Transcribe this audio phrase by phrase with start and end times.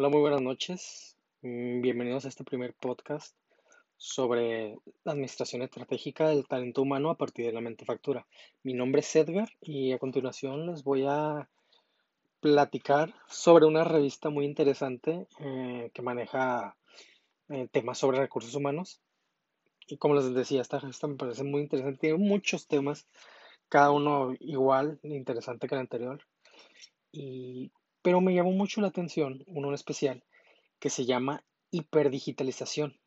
[0.00, 1.16] Hola, muy buenas noches.
[1.42, 3.34] Mm, Bienvenidos a este primer podcast
[3.96, 8.24] sobre la administración estratégica del talento humano a partir de la mentefactura.
[8.62, 11.48] Mi nombre es Edgar y a continuación les voy a
[12.38, 16.76] platicar sobre una revista muy interesante eh, que maneja
[17.48, 19.00] eh, temas sobre recursos humanos.
[19.88, 21.98] Y como les decía, esta revista me parece muy interesante.
[21.98, 23.08] Tiene muchos temas,
[23.68, 26.20] cada uno igual interesante que el anterior.
[27.10, 27.72] Y
[28.08, 30.24] pero me llamó mucho la atención uno en especial
[30.78, 32.98] que se llama hiperdigitalización.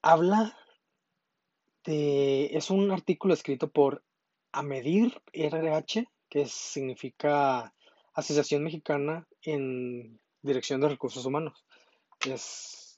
[0.00, 0.56] Habla
[1.82, 4.04] de, es un artículo escrito por
[4.52, 7.74] Amedir RH, que significa
[8.14, 11.64] Asociación Mexicana en Dirección de Recursos Humanos.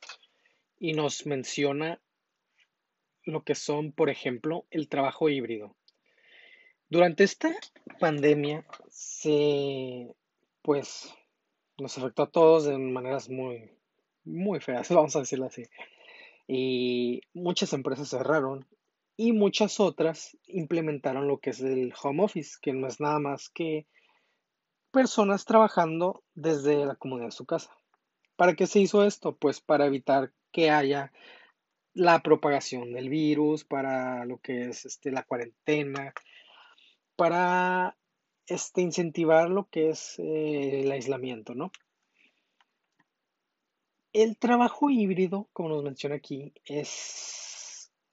[0.79, 2.01] Y nos menciona
[3.23, 5.75] lo que son, por ejemplo, el trabajo híbrido.
[6.89, 7.55] Durante esta
[7.99, 10.13] pandemia se,
[10.61, 11.13] pues,
[11.77, 13.71] nos afectó a todos de maneras muy,
[14.25, 15.63] muy feas, vamos a decirlo así.
[16.47, 18.67] Y muchas empresas cerraron
[19.17, 23.49] y muchas otras implementaron lo que es el home office, que no es nada más
[23.49, 23.87] que
[24.91, 27.75] personas trabajando desde la comodidad de su casa.
[28.35, 29.35] ¿Para qué se hizo esto?
[29.35, 31.11] Pues para evitar que haya
[31.93, 36.13] la propagación del virus, para lo que es este, la cuarentena,
[37.15, 37.97] para
[38.47, 41.71] este, incentivar lo que es eh, el aislamiento, ¿no?
[44.13, 47.50] El trabajo híbrido, como nos menciona aquí, es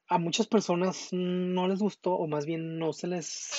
[0.09, 3.51] a muchas personas no les gustó o más bien no se les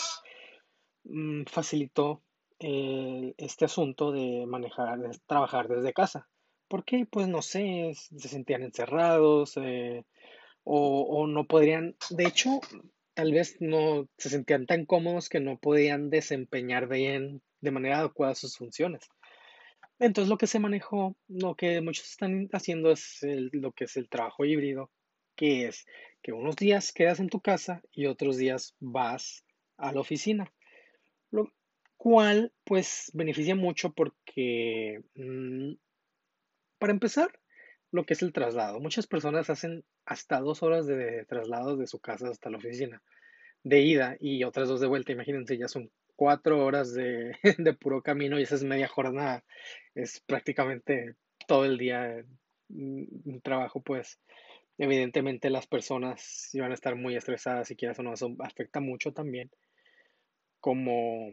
[1.04, 2.24] mm, facilitó
[2.60, 6.28] eh, este asunto de manejar, trabajar desde casa.
[6.68, 7.06] ¿Por qué?
[7.10, 10.06] Pues no sé, se sentían encerrados eh,
[10.64, 12.60] o, o no podrían, de hecho,
[13.14, 18.36] tal vez no se sentían tan cómodos que no podían desempeñar bien de manera adecuada
[18.36, 19.08] sus funciones.
[20.00, 23.98] Entonces lo que se manejó, lo que muchos están haciendo es el- lo que es
[23.98, 24.90] el trabajo híbrido,
[25.40, 25.86] que es
[26.22, 29.46] que unos días quedas en tu casa y otros días vas
[29.78, 30.52] a la oficina,
[31.32, 31.54] lo
[31.96, 35.76] cual pues beneficia mucho porque mm,
[36.78, 37.40] para empezar,
[37.92, 38.82] lo que es el traslado.
[38.82, 43.02] Muchas personas hacen hasta dos horas de traslado de su casa hasta la oficina,
[43.64, 45.14] de ida y otras dos de vuelta.
[45.14, 49.46] Imagínense, ya son cuatro horas de, de puro camino y esa es media jornada.
[49.96, 51.16] Es prácticamente
[51.48, 52.26] todo el día
[52.68, 54.20] mm, un trabajo, pues
[54.80, 59.12] evidentemente las personas iban a estar muy estresadas y quieras o no, eso afecta mucho
[59.12, 59.52] también,
[60.62, 61.32] como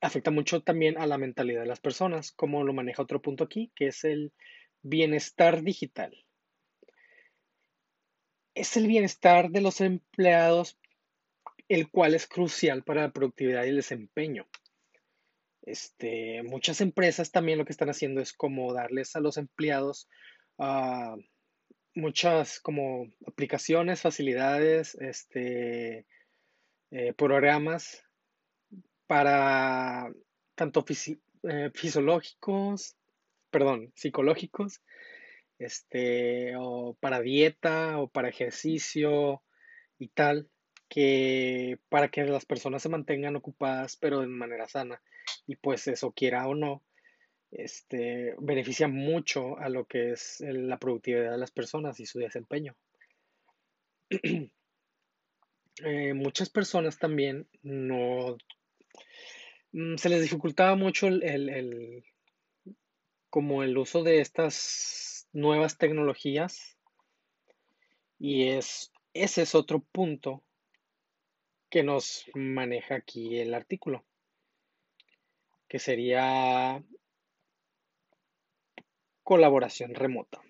[0.00, 3.72] afecta mucho también a la mentalidad de las personas, como lo maneja otro punto aquí,
[3.76, 4.32] que es el
[4.82, 6.12] bienestar digital.
[8.54, 10.78] Es el bienestar de los empleados,
[11.68, 14.46] el cual es crucial para la productividad y el desempeño.
[15.62, 20.08] Este, muchas empresas también lo que están haciendo es como darles a los empleados
[20.58, 21.16] ah,
[21.94, 26.06] muchas como aplicaciones, facilidades, este,
[26.90, 28.04] eh, programas
[29.06, 30.12] para
[30.54, 32.96] tanto eh, fisiológicos,
[33.50, 34.80] perdón, psicológicos,
[35.58, 39.42] este, o para dieta o para ejercicio
[39.98, 40.48] y tal,
[40.88, 45.02] que para que las personas se mantengan ocupadas pero de manera sana.
[45.46, 46.82] Y pues eso quiera o no,
[47.54, 52.76] este, beneficia mucho a lo que es la productividad de las personas y su desempeño.
[55.84, 58.36] Eh, muchas personas también no
[59.72, 62.04] mm, se les dificultaba mucho el, el- el-
[63.28, 66.78] como el uso de estas nuevas tecnologías
[68.20, 70.44] y es ese es otro punto
[71.70, 74.04] que nos maneja aquí el artículo,
[75.68, 76.80] que sería
[79.24, 80.40] colaboración remota.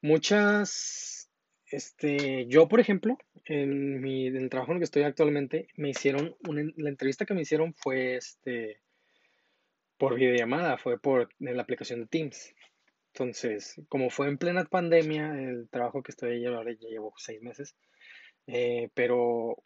[0.00, 1.30] Muchas,
[1.70, 5.90] este, yo por ejemplo, en mi, en el trabajo en el que estoy actualmente, me
[5.90, 8.80] hicieron, una, la entrevista que me hicieron fue este,
[9.98, 12.54] por videollamada, fue por en la aplicación de Teams.
[13.12, 17.74] Entonces, como fue en plena pandemia, el trabajo que estoy ahora ya llevo seis meses,
[18.46, 19.56] eh, pero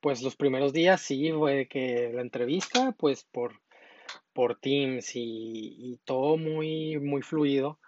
[0.00, 3.60] pues los primeros días sí fue que la entrevista, pues por,
[4.34, 7.78] por Teams y, todo muy, muy fluido.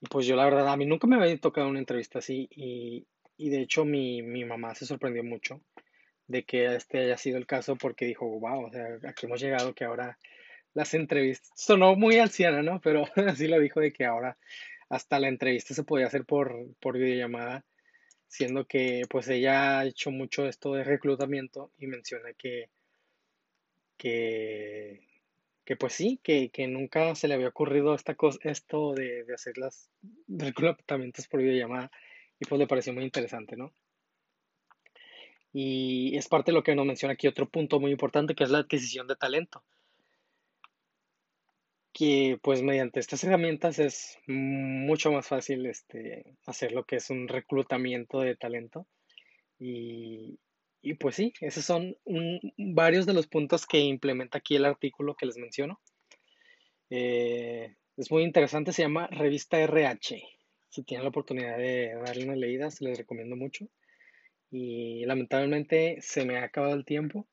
[0.00, 3.06] Y pues yo la verdad, a mí nunca me había tocado una entrevista así y,
[3.38, 5.60] y de hecho mi, mi mamá se sorprendió mucho
[6.26, 9.74] de que este haya sido el caso porque dijo, wow, o sea, aquí hemos llegado
[9.74, 10.18] que ahora
[10.74, 12.80] las entrevistas, sonó muy anciana, ¿no?
[12.80, 14.36] Pero así lo dijo de que ahora
[14.88, 17.64] hasta la entrevista se podía hacer por, por videollamada,
[18.28, 22.68] siendo que pues ella ha hecho mucho esto de reclutamiento y menciona que,
[23.96, 25.05] que,
[25.66, 29.34] que pues sí, que, que nunca se le había ocurrido esta cosa, esto de, de
[29.34, 29.90] hacer los
[30.28, 31.90] reclutamientos por videollamada
[32.38, 33.72] y pues le pareció muy interesante, ¿no?
[35.52, 38.50] Y es parte de lo que nos menciona aquí otro punto muy importante, que es
[38.50, 39.64] la adquisición de talento.
[41.92, 47.26] Que pues mediante estas herramientas es mucho más fácil este, hacer lo que es un
[47.26, 48.86] reclutamiento de talento.
[49.58, 50.38] Y,
[50.82, 51.96] y pues sí, esos son
[52.56, 55.80] varios de los puntos que implementa aquí el artículo que les menciono.
[56.90, 60.22] Eh, es muy interesante, se llama Revista RH.
[60.68, 63.66] Si tienen la oportunidad de darle una leída, se les recomiendo mucho.
[64.50, 67.26] Y lamentablemente se me ha acabado el tiempo.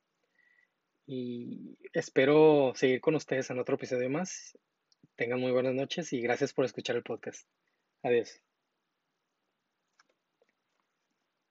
[1.06, 4.58] Y espero seguir con ustedes en otro episodio más.
[5.16, 7.46] Tengan muy buenas noches y gracias por escuchar el podcast.
[8.02, 8.40] Adiós.